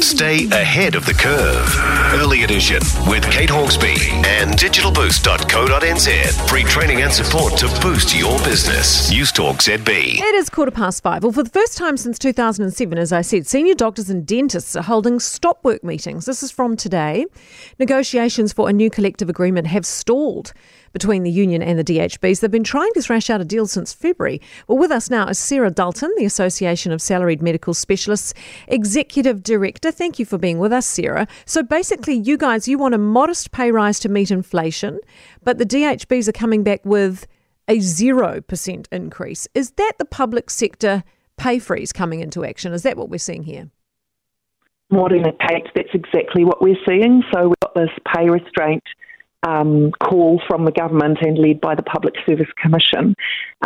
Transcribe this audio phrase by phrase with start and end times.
[0.00, 1.99] Stay ahead of the curve.
[2.12, 6.48] Early Edition with Kate Hawkesby and digitalboost.co.nz.
[6.48, 9.08] Free training and support to boost your business.
[9.12, 10.18] News Talk ZB.
[10.18, 11.22] It is quarter past five.
[11.22, 14.82] Well, for the first time since 2007, as I said, senior doctors and dentists are
[14.82, 16.26] holding stop work meetings.
[16.26, 17.26] This is from today.
[17.78, 20.52] Negotiations for a new collective agreement have stalled
[20.92, 22.40] between the union and the DHBs.
[22.40, 24.40] They've been trying to thrash out a deal since February.
[24.66, 28.34] Well, with us now is Sarah Dalton, the Association of Salaried Medical Specialists
[28.66, 29.92] Executive Director.
[29.92, 31.28] Thank you for being with us, Sarah.
[31.44, 34.98] So basically, you guys, you want a modest pay rise to meet inflation,
[35.42, 37.26] but the DHBs are coming back with
[37.68, 39.48] a 0% increase.
[39.54, 41.04] Is that the public sector
[41.36, 42.72] pay freeze coming into action?
[42.72, 43.70] Is that what we're seeing here?
[44.88, 47.22] What indicates that's exactly what we're seeing.
[47.32, 48.82] So we've got this pay restraint
[49.44, 53.14] um, call from the government and led by the Public Service Commission.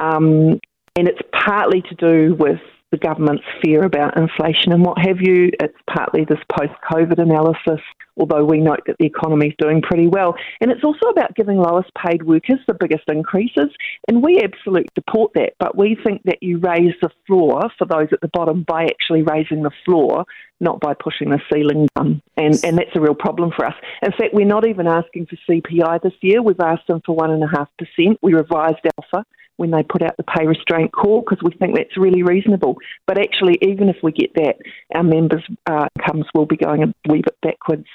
[0.00, 0.60] Um,
[0.96, 2.60] and it's partly to do with
[2.94, 5.50] the government's fear about inflation and what have you.
[5.60, 7.82] It's partly this post COVID analysis,
[8.16, 10.36] although we note that the economy is doing pretty well.
[10.60, 13.70] And it's also about giving lowest paid workers the biggest increases.
[14.06, 15.54] And we absolutely support that.
[15.58, 19.22] But we think that you raise the floor for those at the bottom by actually
[19.22, 20.24] raising the floor,
[20.60, 22.22] not by pushing the ceiling down.
[22.36, 23.74] And, and that's a real problem for us.
[24.02, 26.42] In fact, we're not even asking for CPI this year.
[26.42, 28.18] We've asked them for 1.5%.
[28.22, 31.96] We revised alpha when they put out the pay restraint call because we think that's
[31.96, 32.76] really reasonable.
[33.06, 34.56] But actually, even if we get that,
[34.94, 37.86] our members' uh, incomes will be going a wee bit backwards.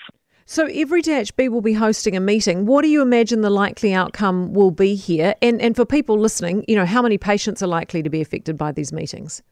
[0.46, 2.66] So every DHB will be hosting a meeting.
[2.66, 5.36] What do you imagine the likely outcome will be here?
[5.42, 8.58] And and for people listening, you know, how many patients are likely to be affected
[8.58, 9.44] by these meetings?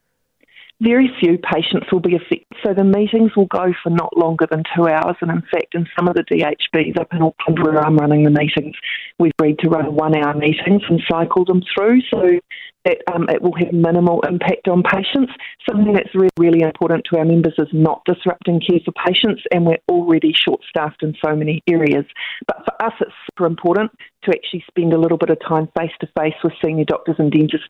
[0.81, 2.45] very few patients will be affected.
[2.67, 5.15] So the meetings will go for not longer than two hours.
[5.21, 8.29] And in fact, in some of the DHBs up in Auckland where I'm running the
[8.29, 8.75] meetings,
[9.17, 12.01] we've agreed to run one hour meetings and cycle them through.
[12.11, 12.39] So
[12.83, 15.31] it, um, it will have minimal impact on patients.
[15.69, 19.65] Something that's really, really important to our members is not disrupting care for patients, and
[19.65, 22.05] we're already short staffed in so many areas.
[22.47, 23.91] But for us, it's super important
[24.23, 27.31] to actually spend a little bit of time face to face with senior doctors and
[27.31, 27.67] dentists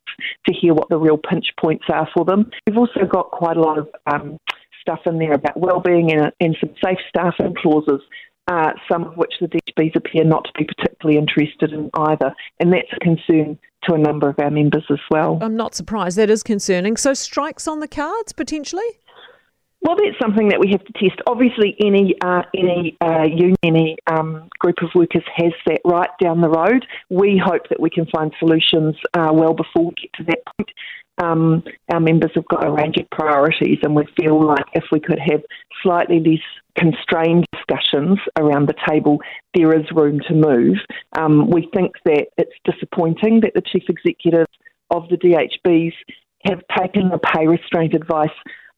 [0.47, 2.49] to hear what the real pinch points are for them.
[2.65, 4.39] We've also got quite a lot of um,
[4.87, 8.01] stuff in there about wellbeing and, and some safe staffing clauses
[8.47, 12.33] uh, some of which the DHBs appear not to be particularly interested in either.
[12.59, 15.39] And that's a concern to a number of our members as well.
[15.41, 16.17] I'm not surprised.
[16.17, 16.97] That is concerning.
[16.97, 18.87] So, strikes on the cards potentially?
[19.81, 21.21] Well, that's something that we have to test.
[21.27, 26.41] Obviously, any uh, any uh, union, any um, group of workers has that right down
[26.41, 26.85] the road.
[27.09, 30.69] We hope that we can find solutions uh, well before we get to that point.
[31.17, 34.99] Um, our members have got a range of priorities, and we feel like if we
[34.99, 35.41] could have
[35.81, 36.39] slightly less
[36.77, 39.19] constrained discussions around the table,
[39.55, 40.77] there is room to move.
[41.17, 44.51] Um, we think that it's disappointing that the chief executives
[44.91, 45.93] of the DHBs
[46.45, 48.29] have taken the pay restraint advice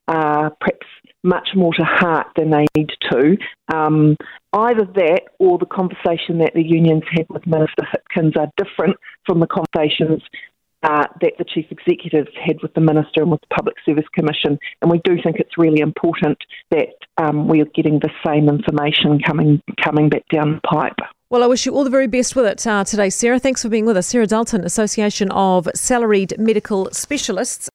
[0.07, 0.88] uh, perhaps
[1.23, 3.38] much more to heart than they need to.
[3.73, 4.16] Um,
[4.53, 9.39] either that or the conversation that the unions had with Minister Hipkins are different from
[9.39, 10.23] the conversations
[10.84, 14.57] uh, that the chief executives had with the minister and with the Public Service Commission.
[14.81, 16.38] And we do think it's really important
[16.72, 20.97] that um, we are getting the same information coming coming back down the pipe.
[21.31, 23.38] Well, I wish you all the very best with it uh, today, Sarah.
[23.38, 24.07] Thanks for being with us.
[24.07, 27.68] Sarah Dalton, Association of Salaried Medical Specialists.